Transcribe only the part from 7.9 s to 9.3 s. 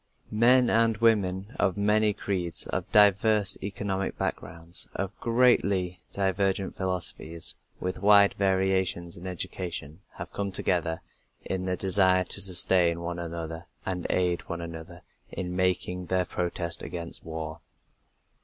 wide variations in